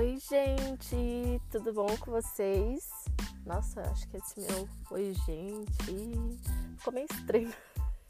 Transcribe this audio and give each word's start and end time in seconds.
Oi, 0.00 0.16
gente, 0.16 1.42
tudo 1.50 1.74
bom 1.74 1.94
com 1.98 2.10
vocês? 2.10 2.88
Nossa, 3.44 3.82
acho 3.82 4.08
que 4.08 4.16
esse 4.16 4.40
meu 4.40 4.66
oi, 4.92 5.12
gente, 5.26 6.40
ficou 6.78 6.94
meio 6.94 7.04
estranho. 7.04 7.52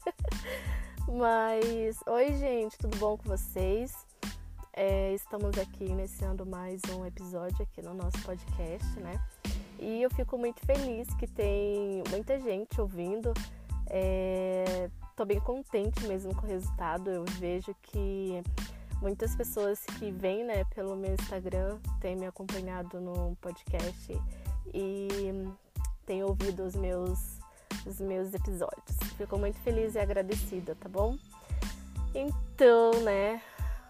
Mas, 1.11 1.99
oi, 2.07 2.33
gente, 2.37 2.77
tudo 2.77 2.95
bom 2.95 3.17
com 3.17 3.27
vocês? 3.27 4.07
É, 4.71 5.13
estamos 5.13 5.57
aqui 5.57 5.83
iniciando 5.83 6.45
mais 6.45 6.81
um 6.97 7.05
episódio 7.05 7.61
aqui 7.61 7.81
no 7.81 7.93
nosso 7.93 8.21
podcast, 8.23 8.97
né? 9.01 9.21
E 9.77 10.01
eu 10.01 10.09
fico 10.11 10.37
muito 10.37 10.65
feliz 10.65 11.13
que 11.15 11.27
tem 11.27 12.03
muita 12.09 12.39
gente 12.39 12.79
ouvindo. 12.79 13.33
É, 13.87 14.89
tô 15.13 15.25
bem 15.25 15.41
contente 15.41 16.07
mesmo 16.07 16.33
com 16.35 16.47
o 16.47 16.49
resultado. 16.49 17.09
Eu 17.09 17.25
vejo 17.37 17.75
que 17.81 18.41
muitas 19.01 19.35
pessoas 19.35 19.83
que 19.97 20.11
vêm 20.11 20.43
né, 20.43 20.63
pelo 20.75 20.95
meu 20.95 21.13
Instagram 21.13 21.79
têm 21.99 22.15
me 22.15 22.27
acompanhado 22.27 23.01
no 23.01 23.35
podcast 23.41 24.15
e 24.73 25.07
têm 26.05 26.23
ouvido 26.23 26.63
os 26.63 26.75
meus, 26.75 27.39
os 27.85 27.99
meus 27.99 28.33
episódios. 28.33 28.97
Fico 29.17 29.37
muito 29.37 29.57
feliz 29.59 29.95
e 29.95 29.99
agradecida, 29.99 30.75
tá 30.75 30.87
bom? 30.87 31.17
Então, 32.13 32.91
né, 33.03 33.41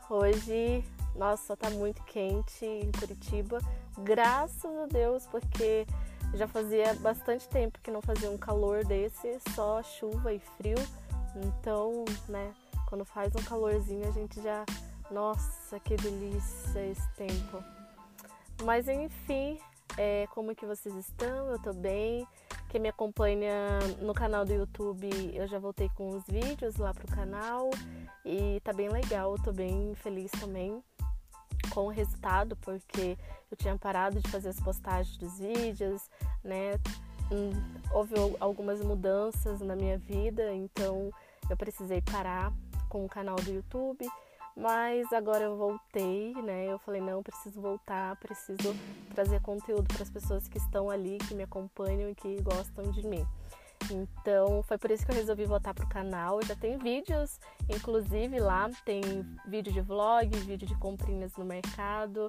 hoje, 0.10 0.84
nossa, 1.16 1.58
tá 1.58 1.70
muito 1.70 2.02
quente 2.04 2.66
em 2.66 2.92
Curitiba, 2.92 3.60
graças 4.00 4.78
a 4.78 4.86
Deus, 4.86 5.28
porque 5.28 5.86
já 6.34 6.48
fazia 6.48 6.94
bastante 6.96 7.48
tempo 7.50 7.80
que 7.84 7.92
não 7.92 8.02
fazia 8.02 8.32
um 8.32 8.38
calor 8.38 8.86
desse, 8.86 9.40
só 9.54 9.84
chuva 9.84 10.34
e 10.34 10.40
frio. 10.40 10.78
Então, 11.36 12.06
né, 12.30 12.54
quando 12.88 13.04
faz 13.04 13.34
um 13.36 13.44
calorzinho 13.44 14.08
a 14.08 14.12
gente 14.12 14.42
já 14.42 14.66
nossa, 15.12 15.80
que 15.80 15.96
delícia 15.96 16.86
esse 16.86 17.10
tempo. 17.16 17.64
Mas 18.64 18.88
enfim, 18.88 19.60
é, 19.98 20.28
como 20.28 20.56
que 20.56 20.66
vocês 20.66 20.96
estão? 20.96 21.52
Eu 21.52 21.60
tô 21.60 21.74
bem. 21.74 22.28
Quem 22.70 22.80
me 22.80 22.88
acompanha 22.88 23.80
no 24.00 24.14
canal 24.14 24.46
do 24.46 24.54
YouTube, 24.54 25.10
eu 25.34 25.46
já 25.46 25.60
voltei 25.60 25.90
com 25.90 26.10
os 26.10 26.26
vídeos 26.26 26.78
lá 26.78 26.94
pro 26.94 27.06
canal 27.08 27.70
e 28.26 28.62
tá 28.64 28.72
bem 28.72 28.88
legal, 28.88 29.34
eu 29.34 29.44
tô 29.44 29.52
bem 29.52 29.94
feliz 29.96 30.32
também 30.32 30.82
com 31.74 31.88
o 31.88 31.90
resultado, 31.90 32.56
porque 32.58 33.18
eu 33.50 33.58
tinha 33.58 33.78
parado 33.78 34.22
de 34.22 34.32
fazer 34.32 34.50
as 34.50 34.60
postagens 34.62 35.18
dos 35.18 35.38
vídeos, 35.38 36.10
né? 36.42 36.80
Hum, 37.30 37.52
houve 37.92 38.14
algumas 38.40 38.82
mudanças 38.82 39.60
na 39.60 39.76
minha 39.76 39.98
vida, 39.98 40.54
então 40.54 41.12
eu 41.50 41.58
precisei 41.58 42.02
parar 42.02 42.54
com 42.88 43.04
o 43.04 43.10
canal 43.10 43.36
do 43.36 43.52
YouTube 43.52 44.08
mas 44.56 45.12
agora 45.14 45.44
eu 45.44 45.56
voltei, 45.56 46.34
né? 46.44 46.66
Eu 46.66 46.80
falei, 46.80 47.02
não, 47.02 47.24
preciso 47.24 47.62
voltar, 47.62 48.16
preciso 48.18 48.76
trazer 49.14 49.42
conteúdo 49.42 49.88
para 49.94 50.04
as 50.04 50.10
pessoas 50.10 50.48
que 50.48 50.58
estão 50.58 50.90
ali, 50.90 51.18
que 51.28 51.34
me 51.34 51.44
acompanham 51.44 52.10
e 52.10 52.16
que 52.16 52.42
gostam 52.42 52.92
de 52.92 53.06
mim. 53.06 53.26
Então 53.90 54.62
foi 54.64 54.78
por 54.78 54.92
isso 54.92 55.06
que 55.06 55.12
eu 55.12 55.16
resolvi 55.16 55.46
voltar 55.46 55.74
pro 55.74 55.88
canal. 55.88 56.42
Já 56.44 56.56
tem 56.56 56.78
vídeos, 56.78 57.40
inclusive 57.70 58.40
lá 58.40 58.70
tem 58.86 59.02
vídeo 59.48 59.74
de 59.74 59.82
vlog, 59.82 60.30
vídeo 60.40 60.68
de 60.68 60.76
comprinhas 60.76 61.36
no 61.38 61.46
mercado. 61.46 62.28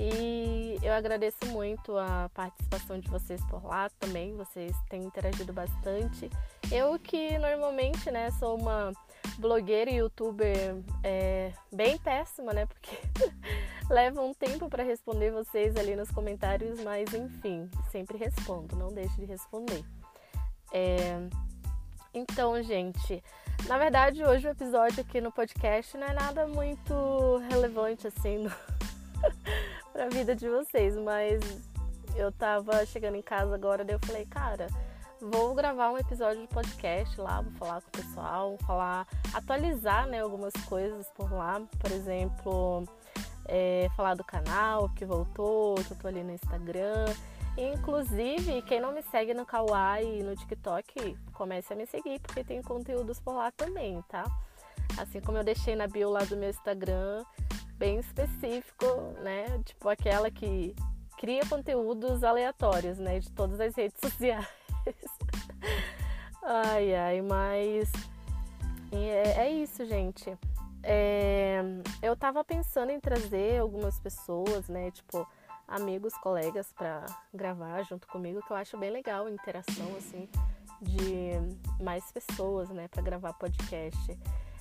E 0.00 0.78
eu 0.80 0.92
agradeço 0.92 1.44
muito 1.46 1.96
a 1.98 2.30
participação 2.32 3.00
de 3.00 3.08
vocês 3.08 3.44
por 3.46 3.64
lá 3.64 3.90
também. 3.98 4.32
Vocês 4.36 4.76
têm 4.88 5.02
interagido 5.02 5.52
bastante. 5.52 6.30
Eu 6.70 6.96
que 7.00 7.36
normalmente, 7.38 8.08
né, 8.10 8.30
sou 8.32 8.56
uma 8.56 8.92
blogueira 9.36 9.90
e 9.90 9.96
youtuber 9.96 10.76
é, 11.02 11.52
bem 11.72 11.98
péssima, 11.98 12.52
né? 12.52 12.66
Porque 12.66 12.96
leva 13.90 14.22
um 14.22 14.32
tempo 14.32 14.68
para 14.68 14.82
responder 14.82 15.30
vocês 15.30 15.76
ali 15.76 15.94
nos 15.94 16.10
comentários, 16.10 16.80
mas 16.82 17.12
enfim, 17.12 17.68
sempre 17.90 18.16
respondo, 18.16 18.76
não 18.76 18.88
deixe 18.88 19.14
de 19.16 19.24
responder. 19.24 19.84
É, 20.72 21.18
então, 22.12 22.62
gente, 22.62 23.22
na 23.66 23.78
verdade, 23.78 24.24
hoje 24.24 24.46
o 24.46 24.50
episódio 24.50 25.00
aqui 25.00 25.20
no 25.20 25.32
podcast 25.32 25.96
não 25.96 26.06
é 26.06 26.12
nada 26.12 26.46
muito 26.46 27.38
relevante 27.50 28.06
assim 28.06 28.48
para 29.92 30.04
a 30.04 30.08
vida 30.08 30.34
de 30.34 30.48
vocês, 30.48 30.96
mas 30.96 31.40
eu 32.16 32.32
tava 32.32 32.84
chegando 32.86 33.16
em 33.16 33.22
casa 33.22 33.54
agora, 33.54 33.84
daí 33.84 33.94
eu 33.94 34.00
falei, 34.06 34.26
cara 34.26 34.68
vou 35.20 35.54
gravar 35.54 35.90
um 35.90 35.98
episódio 35.98 36.42
de 36.42 36.48
podcast 36.48 37.20
lá, 37.20 37.40
vou 37.40 37.52
falar 37.52 37.80
com 37.82 37.88
o 37.88 37.90
pessoal, 37.90 38.48
vou 38.50 38.66
falar, 38.66 39.06
atualizar 39.34 40.06
né, 40.06 40.20
algumas 40.20 40.52
coisas 40.68 41.10
por 41.10 41.32
lá, 41.32 41.60
por 41.78 41.90
exemplo, 41.90 42.84
é, 43.46 43.88
falar 43.96 44.14
do 44.14 44.24
canal 44.24 44.88
que 44.90 45.04
voltou, 45.04 45.74
que 45.76 45.90
eu 45.92 45.98
tô 45.98 46.08
ali 46.08 46.22
no 46.22 46.32
Instagram. 46.32 47.06
Inclusive, 47.56 48.62
quem 48.62 48.80
não 48.80 48.92
me 48.92 49.02
segue 49.02 49.34
no 49.34 49.44
Kawaii 49.44 50.20
e 50.20 50.22
no 50.22 50.36
TikTok, 50.36 51.18
comece 51.32 51.72
a 51.72 51.76
me 51.76 51.86
seguir, 51.86 52.20
porque 52.20 52.44
tem 52.44 52.62
conteúdos 52.62 53.18
por 53.18 53.34
lá 53.34 53.50
também, 53.50 54.00
tá? 54.08 54.24
Assim 54.96 55.20
como 55.20 55.38
eu 55.38 55.44
deixei 55.44 55.74
na 55.74 55.88
bio 55.88 56.08
lá 56.08 56.20
do 56.20 56.36
meu 56.36 56.50
Instagram, 56.50 57.24
bem 57.76 57.98
específico, 57.98 58.86
né? 59.22 59.60
Tipo 59.64 59.88
aquela 59.88 60.30
que 60.30 60.74
cria 61.18 61.44
conteúdos 61.46 62.22
aleatórios, 62.22 62.98
né? 62.98 63.18
De 63.18 63.30
todas 63.32 63.58
as 63.58 63.74
redes 63.74 63.98
sociais. 64.00 64.57
Ai, 66.42 66.94
ai, 66.94 67.22
mas 67.22 67.90
é, 68.92 69.46
é 69.46 69.50
isso, 69.50 69.84
gente. 69.84 70.36
É, 70.82 71.60
eu 72.02 72.16
tava 72.16 72.44
pensando 72.44 72.90
em 72.90 73.00
trazer 73.00 73.60
algumas 73.60 73.98
pessoas, 73.98 74.68
né? 74.68 74.90
Tipo, 74.90 75.26
amigos, 75.66 76.14
colegas 76.18 76.72
para 76.72 77.04
gravar 77.32 77.82
junto 77.82 78.06
comigo, 78.08 78.42
que 78.46 78.50
eu 78.50 78.56
acho 78.56 78.76
bem 78.78 78.90
legal 78.90 79.26
a 79.26 79.30
interação, 79.30 79.96
assim, 79.96 80.28
de 80.80 81.32
mais 81.82 82.10
pessoas, 82.12 82.70
né, 82.70 82.88
para 82.88 83.02
gravar 83.02 83.32
podcast. 83.34 84.18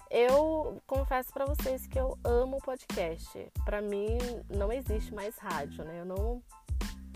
Eu 0.10 0.82
confesso 0.88 1.34
para 1.34 1.46
vocês 1.46 1.86
que 1.86 2.00
eu 2.00 2.18
amo 2.24 2.58
podcast. 2.58 3.52
Para 3.66 3.82
mim 3.82 4.18
não 4.50 4.72
existe 4.72 5.14
mais 5.14 5.38
rádio, 5.38 5.84
né? 5.84 6.02
Eu 6.02 6.06
não 6.06 6.42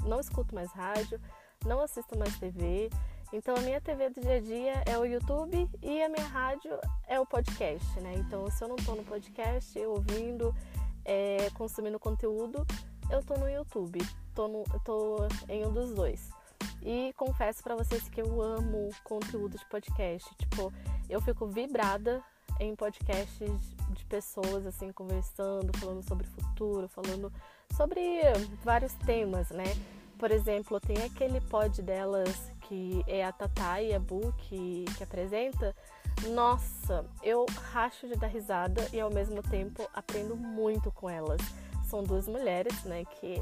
não 0.03 0.19
escuto 0.19 0.55
mais 0.55 0.71
rádio 0.71 1.21
não 1.65 1.81
assisto 1.81 2.17
mais 2.17 2.37
TV. 2.37 2.89
Então 3.33 3.55
a 3.55 3.61
minha 3.61 3.79
TV 3.79 4.09
do 4.09 4.19
dia 4.19 4.35
a 4.35 4.39
dia 4.39 4.83
é 4.85 4.97
o 4.97 5.05
YouTube 5.05 5.69
e 5.81 6.03
a 6.03 6.09
minha 6.09 6.27
rádio 6.27 6.71
é 7.07 7.19
o 7.19 7.25
podcast, 7.25 7.99
né? 8.01 8.13
Então 8.17 8.49
se 8.51 8.61
eu 8.63 8.67
não 8.67 8.75
tô 8.75 8.93
no 8.93 9.03
podcast, 9.03 9.79
ouvindo, 9.85 10.53
é, 11.05 11.49
consumindo 11.53 11.97
conteúdo, 11.97 12.65
eu 13.09 13.23
tô 13.23 13.35
no 13.35 13.49
YouTube, 13.49 13.99
tô, 14.35 14.47
no, 14.47 14.63
tô 14.83 15.27
em 15.47 15.65
um 15.65 15.71
dos 15.71 15.93
dois. 15.93 16.29
E 16.83 17.13
confesso 17.15 17.63
para 17.63 17.75
vocês 17.75 18.09
que 18.09 18.21
eu 18.21 18.41
amo 18.41 18.89
conteúdo 19.03 19.57
de 19.57 19.65
podcast. 19.65 20.27
Tipo, 20.35 20.73
eu 21.09 21.21
fico 21.21 21.47
vibrada 21.47 22.21
em 22.59 22.75
podcasts 22.75 23.75
de 23.91 24.05
pessoas 24.05 24.65
assim 24.65 24.91
conversando, 24.91 25.75
falando 25.77 26.03
sobre 26.03 26.27
futuro, 26.27 26.87
falando 26.89 27.31
sobre 27.75 28.01
vários 28.63 28.93
temas, 28.93 29.49
né? 29.51 29.65
Por 30.21 30.29
exemplo, 30.29 30.79
tem 30.79 31.03
aquele 31.03 31.41
pod 31.41 31.81
delas 31.81 32.53
que 32.67 33.03
é 33.07 33.25
a 33.25 33.31
Tatá 33.31 33.81
e 33.81 33.91
a 33.91 33.99
Bu 33.99 34.31
que, 34.37 34.85
que 34.95 35.03
apresenta. 35.03 35.75
Nossa, 36.27 37.03
eu 37.23 37.43
racho 37.71 38.07
de 38.07 38.13
dar 38.13 38.27
risada 38.27 38.87
e 38.93 39.01
ao 39.01 39.11
mesmo 39.11 39.41
tempo 39.41 39.89
aprendo 39.91 40.35
muito 40.35 40.91
com 40.91 41.09
elas. 41.09 41.41
São 41.89 42.03
duas 42.03 42.27
mulheres, 42.27 42.83
né, 42.83 43.03
que 43.03 43.41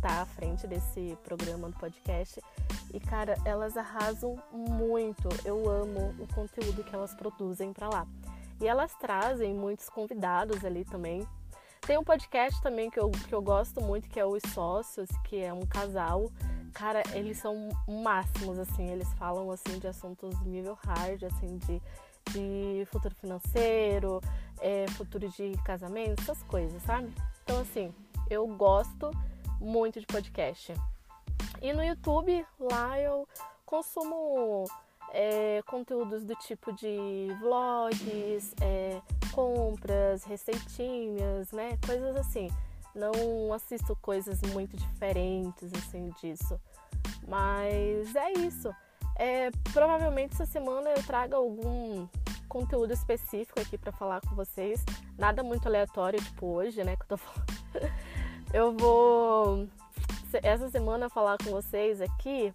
tá 0.00 0.22
à 0.22 0.24
frente 0.24 0.68
desse 0.68 1.18
programa 1.24 1.68
do 1.68 1.76
podcast. 1.76 2.40
E 2.94 3.00
cara, 3.00 3.34
elas 3.44 3.76
arrasam 3.76 4.40
muito. 4.52 5.28
Eu 5.44 5.68
amo 5.68 6.14
o 6.20 6.32
conteúdo 6.32 6.84
que 6.84 6.94
elas 6.94 7.12
produzem 7.12 7.72
para 7.72 7.88
lá. 7.88 8.06
E 8.60 8.68
elas 8.68 8.94
trazem 8.94 9.52
muitos 9.52 9.88
convidados 9.88 10.64
ali 10.64 10.84
também 10.84 11.26
tem 11.90 11.98
um 11.98 12.04
podcast 12.04 12.62
também 12.62 12.88
que 12.88 13.00
eu, 13.00 13.10
que 13.10 13.34
eu 13.34 13.42
gosto 13.42 13.80
muito, 13.80 14.08
que 14.08 14.20
é 14.20 14.24
Os 14.24 14.44
Sócios, 14.54 15.08
que 15.24 15.42
é 15.42 15.52
um 15.52 15.66
casal. 15.66 16.30
Cara, 16.72 17.02
eles 17.14 17.38
são 17.38 17.68
máximos, 17.88 18.60
assim, 18.60 18.86
eles 18.86 19.12
falam, 19.14 19.50
assim, 19.50 19.76
de 19.80 19.88
assuntos 19.88 20.40
nível 20.42 20.78
hard, 20.86 21.24
assim, 21.24 21.58
de, 21.58 21.82
de 22.30 22.86
futuro 22.92 23.12
financeiro, 23.16 24.20
é, 24.60 24.86
futuro 24.90 25.28
de 25.30 25.50
casamento, 25.64 26.22
essas 26.22 26.40
coisas, 26.44 26.80
sabe? 26.84 27.12
Então, 27.42 27.58
assim, 27.58 27.92
eu 28.30 28.46
gosto 28.46 29.10
muito 29.60 29.98
de 29.98 30.06
podcast. 30.06 30.72
E 31.60 31.72
no 31.72 31.82
YouTube, 31.82 32.46
lá 32.60 33.00
eu 33.00 33.26
consumo 33.66 34.64
é, 35.12 35.60
conteúdos 35.66 36.22
do 36.22 36.36
tipo 36.36 36.72
de 36.72 37.34
vlogs, 37.40 38.54
é, 38.60 39.02
compras, 39.70 40.24
receitinhas, 40.24 41.52
né? 41.52 41.78
Coisas 41.86 42.16
assim. 42.16 42.50
Não 42.94 43.52
assisto 43.52 43.96
coisas 44.02 44.40
muito 44.52 44.76
diferentes 44.76 45.72
assim 45.74 46.12
disso. 46.20 46.60
Mas 47.26 48.14
é 48.16 48.32
isso. 48.32 48.74
É, 49.16 49.50
provavelmente 49.72 50.34
essa 50.34 50.46
semana 50.46 50.90
eu 50.90 51.02
trago 51.04 51.36
algum 51.36 52.08
conteúdo 52.48 52.92
específico 52.92 53.60
aqui 53.60 53.78
para 53.78 53.92
falar 53.92 54.20
com 54.22 54.34
vocês. 54.34 54.84
Nada 55.16 55.42
muito 55.42 55.66
aleatório, 55.66 56.20
tipo 56.20 56.46
hoje, 56.46 56.82
né? 56.82 56.96
Que 56.96 57.02
eu 57.02 57.08
tô 57.08 57.16
falando. 57.16 57.46
eu 58.52 58.72
vou 58.76 59.68
essa 60.42 60.68
semana 60.68 61.08
falar 61.08 61.38
com 61.38 61.50
vocês 61.50 62.00
aqui 62.00 62.52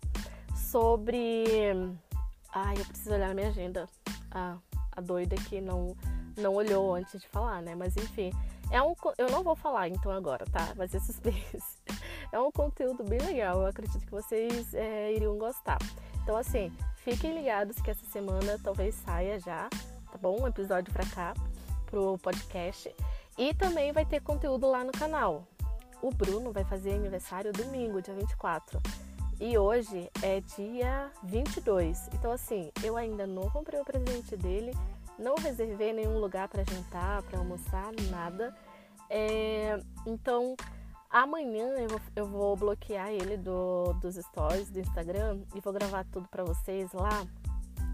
sobre. 0.56 1.72
Ai, 2.54 2.76
eu 2.78 2.86
preciso 2.86 3.14
olhar 3.14 3.34
minha 3.34 3.48
agenda. 3.48 3.88
Ah, 4.32 4.58
a 4.92 5.02
doida 5.02 5.36
que 5.36 5.62
não, 5.62 5.96
não 6.38 6.54
olhou 6.54 6.94
antes 6.94 7.22
de 7.22 7.28
falar, 7.28 7.62
né? 7.62 7.76
Mas 7.76 7.96
enfim, 7.98 8.32
é 8.72 8.82
um, 8.82 8.94
eu 9.18 9.30
não 9.30 9.44
vou 9.44 9.56
falar 9.56 9.88
então 9.88 10.12
agora, 10.12 10.46
tá? 10.46 10.74
Vai 10.76 10.88
ser 10.88 11.00
suspense. 11.02 11.78
É 12.32 12.40
um 12.40 12.52
conteúdo 12.52 13.04
bem 13.04 13.20
legal, 13.20 13.62
eu 13.62 13.68
acredito 13.68 14.04
que 14.06 14.12
vocês 14.12 14.74
é, 14.74 15.14
iriam 15.14 15.38
gostar. 15.38 15.78
Então, 16.24 16.36
assim, 16.36 16.72
fiquem 16.98 17.36
ligados 17.38 17.80
que 17.82 17.92
essa 17.92 18.06
semana 18.08 18.60
talvez 18.64 18.96
saia 18.96 19.40
já, 19.40 19.70
tá 20.12 20.18
bom? 20.20 20.42
Um 20.42 20.48
episódio 20.48 20.92
pra 20.92 21.06
cá, 21.06 21.34
pro 21.86 22.18
podcast. 22.18 22.94
E 23.38 23.54
também 23.54 23.92
vai 23.92 24.06
ter 24.06 24.22
conteúdo 24.22 24.68
lá 24.70 24.84
no 24.84 24.92
canal. 24.92 25.48
O 26.02 26.10
Bruno 26.10 26.52
vai 26.52 26.64
fazer 26.64 26.94
aniversário 26.94 27.54
domingo, 27.54 28.02
dia 28.02 28.14
24. 28.14 28.81
E 29.40 29.58
hoje 29.58 30.10
é 30.22 30.40
dia 30.42 31.12
22. 31.24 32.10
Então, 32.14 32.31
assim, 32.31 32.72
eu 32.84 32.96
ainda 32.96 33.28
não 33.28 33.50
comprei 33.50 33.80
o 33.80 33.86
presente 33.86 34.36
dele, 34.38 34.72
não 35.18 35.36
reservei 35.36 35.94
nenhum 35.94 36.20
lugar 36.20 36.48
para 36.48 36.64
jantar, 36.64 37.24
para 37.24 37.40
almoçar, 37.40 37.92
nada. 38.10 38.56
É, 39.10 39.80
então, 40.06 40.56
amanhã 41.10 41.68
eu 41.78 41.88
vou, 41.88 42.02
eu 42.16 42.26
vou, 42.26 42.56
bloquear 42.56 43.10
ele 43.10 43.38
do, 43.38 43.94
dos 43.94 44.16
stories 44.16 44.70
do 44.70 44.80
Instagram 44.80 45.40
e 45.56 45.60
vou 45.60 45.74
gravar 45.74 46.06
tudo 46.12 46.28
para 46.28 46.44
vocês 46.44 46.92
lá. 46.94 47.26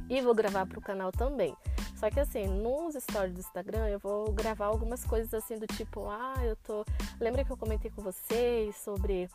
E 0.10 0.20
vou 0.22 0.36
gravar 0.36 0.66
para 0.66 0.78
o 0.78 0.82
canal 0.82 1.12
também. 1.12 1.56
Só 1.96 2.10
que 2.10 2.20
assim, 2.20 2.48
nos 2.48 2.96
stories 2.96 3.32
do 3.32 3.40
Instagram 3.40 3.88
eu 3.88 4.00
vou 4.00 4.32
gravar 4.34 4.66
algumas 4.66 5.06
coisas 5.06 5.32
assim 5.36 5.60
do 5.60 5.68
tipo, 5.68 6.10
ah, 6.10 6.34
eu 6.44 6.56
tô. 6.56 6.84
Lembra 7.20 7.46
que 7.46 7.52
eu 7.52 7.56
comentei 7.56 7.92
com 7.92 8.02
vocês 8.02 8.76
sobre 8.76 9.30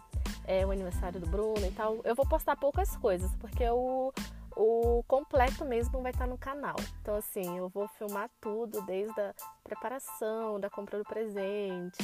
é, 0.45 0.67
o 0.67 0.73
aniversário 0.73 1.21
do 1.21 1.31
Bruno 1.31 1.65
e 1.65 1.71
tal? 1.71 2.01
Eu 2.03 2.17
vou 2.17 2.27
postar 2.27 2.57
poucas 2.57 2.97
coisas, 2.97 3.31
porque 3.37 3.65
o, 3.69 4.13
o 4.57 5.05
completo 5.07 5.65
mesmo 5.65 6.01
vai 6.01 6.11
estar 6.11 6.27
no 6.27 6.39
canal. 6.39 6.77
Então, 7.03 7.15
assim, 7.17 7.59
eu 7.59 7.69
vou 7.69 7.87
filmar 7.89 8.31
tudo, 8.41 8.81
desde 8.83 9.21
a 9.21 9.35
preparação, 9.63 10.59
da 10.59 10.71
compra 10.71 10.99
do 10.99 11.05
presente, 11.05 12.03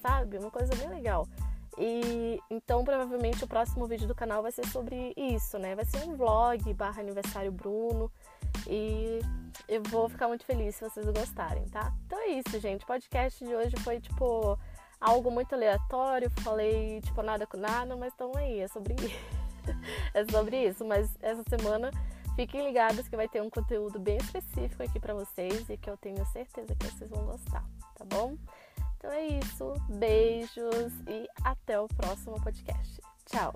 sabe? 0.00 0.38
Uma 0.38 0.50
coisa 0.50 0.74
bem 0.76 0.88
legal. 0.88 1.26
E 1.80 2.40
então 2.50 2.84
provavelmente 2.84 3.44
o 3.44 3.46
próximo 3.46 3.86
vídeo 3.86 4.08
do 4.08 4.14
canal 4.14 4.42
vai 4.42 4.50
ser 4.50 4.66
sobre 4.66 5.12
isso, 5.16 5.58
né? 5.58 5.76
Vai 5.76 5.84
ser 5.84 6.02
um 6.08 6.16
vlog 6.16 6.74
barra 6.74 7.00
aniversário 7.00 7.52
Bruno. 7.52 8.10
E 8.66 9.20
eu 9.68 9.82
vou 9.84 10.08
ficar 10.08 10.26
muito 10.26 10.44
feliz 10.44 10.74
se 10.74 10.84
vocês 10.84 11.06
gostarem, 11.06 11.64
tá? 11.68 11.92
Então 12.06 12.18
é 12.18 12.28
isso, 12.28 12.58
gente. 12.58 12.82
O 12.82 12.86
podcast 12.86 13.44
de 13.44 13.54
hoje 13.54 13.76
foi, 13.84 14.00
tipo, 14.00 14.58
algo 15.00 15.30
muito 15.30 15.54
aleatório. 15.54 16.30
Falei, 16.42 17.00
tipo, 17.00 17.22
nada 17.22 17.46
com 17.46 17.56
nada, 17.56 17.96
mas 17.96 18.12
estão 18.12 18.32
aí. 18.36 18.60
É 18.60 18.68
sobre 18.68 18.94
isso. 18.94 19.37
é 20.14 20.24
sobre 20.30 20.68
isso. 20.68 20.84
Mas 20.84 21.10
essa 21.20 21.42
semana, 21.48 21.90
fiquem 22.36 22.64
ligados 22.64 23.08
que 23.08 23.16
vai 23.16 23.28
ter 23.28 23.42
um 23.42 23.50
conteúdo 23.50 23.98
bem 23.98 24.16
específico 24.18 24.82
aqui 24.82 25.00
para 25.00 25.14
vocês 25.14 25.68
e 25.68 25.76
que 25.76 25.90
eu 25.90 25.96
tenho 25.96 26.24
certeza 26.26 26.74
que 26.74 26.86
vocês 26.86 27.10
vão 27.10 27.24
gostar, 27.24 27.64
tá 27.94 28.04
bom? 28.04 28.36
Então 28.96 29.10
é 29.12 29.26
isso. 29.26 29.74
Beijos 29.88 30.92
e 31.06 31.28
até 31.44 31.80
o 31.80 31.88
próximo 31.88 32.40
podcast. 32.42 33.00
Tchau! 33.26 33.54